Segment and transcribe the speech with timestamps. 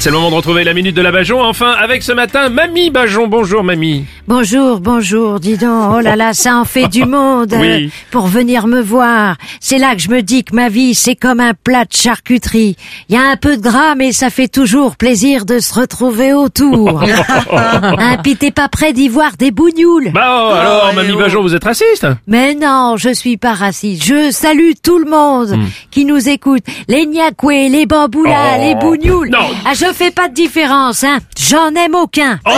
[0.00, 2.88] C'est le moment de retrouver la minute de la Bajon, enfin, avec ce matin, Mamie
[2.90, 3.26] Bajon.
[3.26, 4.04] Bonjour, Mamie.
[4.28, 7.90] Bonjour, bonjour, dis donc, oh là là, ça en fait du monde euh, Oui.
[8.12, 9.36] pour venir me voir.
[9.58, 12.76] C'est là que je me dis que ma vie, c'est comme un plat de charcuterie.
[13.08, 16.32] Il y a un peu de gras, mais ça fait toujours plaisir de se retrouver
[16.32, 17.02] autour.
[17.52, 21.56] hein, puis t'es pas prêt d'y voir des bougnoules Bah, oh, alors, Mamie Bajon, vous
[21.56, 22.06] êtes raciste?
[22.28, 24.04] Mais non, je suis pas raciste.
[24.04, 25.58] Je salue tout le monde
[25.90, 26.62] qui nous écoute.
[26.86, 28.62] Les Niakoué, les Bamboulas, Oh.
[28.62, 29.30] les Bougnoules.
[29.30, 29.38] Non.
[29.66, 31.18] Ah, je fais pas de différence, hein.
[31.38, 32.38] J'en aime aucun.
[32.46, 32.50] Oh,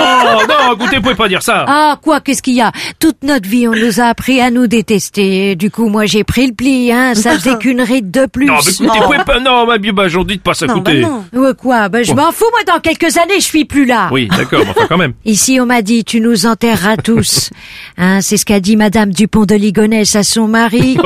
[0.48, 1.64] non, écoutez, vous pouvez pas dire ça.
[1.68, 2.72] Ah, quoi, qu'est-ce qu'il y a?
[2.98, 5.54] Toute notre vie, on nous a appris à nous détester.
[5.56, 7.14] Du coup, moi, j'ai pris le pli, hein.
[7.14, 8.46] Ça faisait qu'une ride de plus.
[8.46, 11.04] Non, mais écoutez, vous pouvez pas, non, Mamie Bajon, dites pas ça, écoutez.
[11.32, 11.88] Ouais, quoi?
[11.88, 14.08] Ben, je m'en fous, moi, dans quelques années, je suis plus là.
[14.12, 15.12] Oui, d'accord, mais enfin, quand même.
[15.24, 17.50] Ici, on m'a dit, tu nous enterreras tous.
[18.02, 20.96] Hein, c'est ce qu'a dit Madame Dupont de Ligonnès à son mari.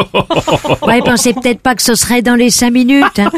[0.87, 3.19] Ouais, pensez peut-être pas que ce serait dans les cinq minutes.
[3.19, 3.31] hein.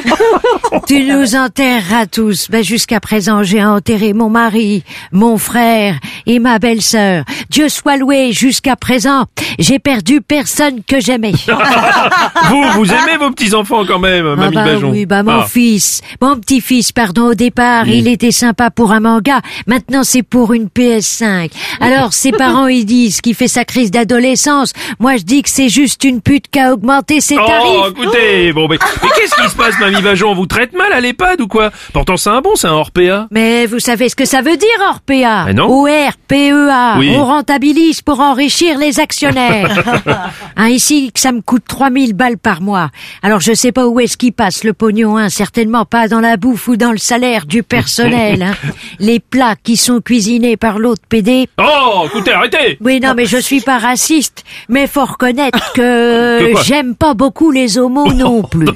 [0.86, 2.50] Tu nous enterreras tous.
[2.50, 5.94] Ben, jusqu'à présent, j'ai enterré mon mari, mon frère
[6.26, 7.24] et ma belle-sœur.
[7.48, 9.24] Dieu soit loué, jusqu'à présent,
[9.58, 11.32] j'ai perdu personne que j'aimais.
[12.50, 15.46] Vous, vous aimez vos petits-enfants quand même, Ah Mamie bah Bajon oui, bah mon Ah.
[15.50, 20.52] fils, mon petit-fils, pardon, au départ, il était sympa pour un manga, maintenant c'est pour
[20.52, 21.50] une PS5.
[21.80, 25.70] Alors ses parents ils disent qu'il fait sa crise d'adolescence, moi je dis que c'est
[25.70, 27.92] juste une pute qui a augmenté ses Oh, tarifs.
[27.98, 30.30] écoutez, bon, mais, mais qu'est-ce qui se passe, Mamie Bajon?
[30.32, 31.70] On vous traite mal à l'EHPAD ou quoi?
[31.94, 33.28] Pourtant, c'est un bon, c'est un hors-PA.
[33.30, 35.66] Mais vous savez ce que ça veut dire, Orpea Mais non.
[35.68, 36.98] O-R-P-E-A.
[36.98, 37.12] Oui.
[37.16, 39.82] On rentabilise pour enrichir les actionnaires.
[40.56, 42.90] hein, ici, ça me coûte 3000 balles par mois.
[43.22, 45.28] Alors je sais pas où est-ce qu'il passe le pognon, hein.
[45.28, 48.42] Certainement pas dans la bouffe ou dans le salaire du personnel.
[48.42, 48.54] hein.
[48.98, 51.48] Les plats qui sont cuisinés par l'autre PD.
[51.58, 54.44] Oh, écoutez, arrêtez Oui, non, mais je suis pas raciste.
[54.68, 58.68] Mais faut reconnaître que Que j'aime pas beaucoup les homos non plus.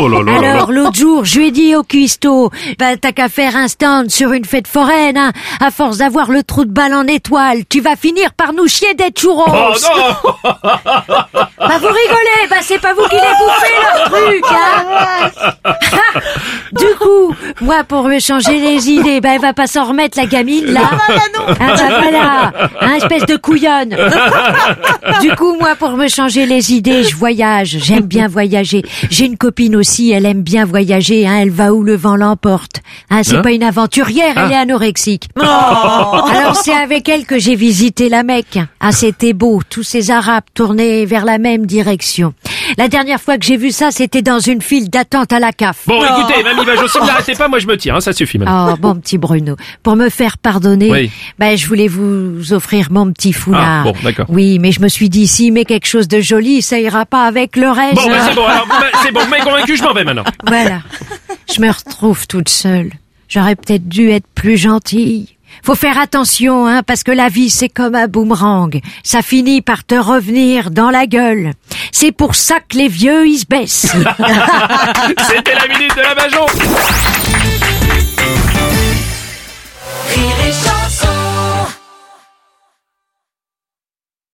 [0.00, 0.52] Oh là là là là.
[0.54, 4.10] Alors l'autre jour, je lui ai dit au cuistot, bah t'as qu'à faire un stand
[4.10, 5.32] sur une fête foraine, hein.
[5.60, 8.94] À force d'avoir le trou de balle en étoile, tu vas finir par nous chier
[8.94, 9.42] des churros.
[9.48, 15.30] Oh non Bah vous rigolez, bah c'est pas vous qui les bouffez leur truc, hein.
[16.72, 20.26] du coup, moi pour me changer les idées, bah elle va pas s'en remettre la
[20.26, 20.80] gamine là.
[20.90, 23.96] Ah bah voilà, hein, espèce de couillonne.
[25.20, 28.82] Du coup, moi pour me changer les idées, je voyage, j'aime bien voyager.
[29.10, 32.80] J'ai une copine aussi, elle aime bien voyager, hein, elle va où le vent l'emporte?
[33.10, 33.42] Hein, c'est Hein?
[33.42, 35.28] pas une aventurière, elle est anorexique.
[35.36, 38.58] Alors c'est avec elle que j'ai visité la Mecque.
[38.80, 42.32] Ah c'était beau, tous ces Arabes tournés vers la même direction.
[42.78, 45.78] La dernière fois que j'ai vu ça, c'était dans une file d'attente à la CAF.
[45.86, 47.06] Bon, écoutez, Mamie si vous
[47.38, 48.72] pas, moi je me tire, hein, ça suffit maintenant.
[48.72, 49.56] Oh, bon petit Bruno.
[49.82, 51.10] Pour me faire pardonner, Oui.
[51.38, 53.62] ben, je voulais vous offrir mon petit foulard.
[53.64, 54.26] Ah, bon, d'accord.
[54.28, 57.24] Oui, mais je me suis dit, si mais quelque chose de joli, ça ira pas
[57.26, 57.94] avec le reste.
[57.96, 60.24] Bon, bah c'est bon, alors, m'a- c'est bon, vous m'avez convaincu, je m'en vais maintenant.
[60.46, 60.80] Voilà.
[61.54, 62.90] Je me retrouve toute seule.
[63.28, 65.28] J'aurais peut-être dû être plus gentille.
[65.62, 68.80] Faut faire attention, hein, parce que la vie c'est comme un boomerang.
[69.02, 71.52] Ça finit par te revenir dans la gueule.
[71.92, 73.92] C'est pour ça que les vieux ils se baissent.
[75.28, 76.46] C'était la minute de la Bajon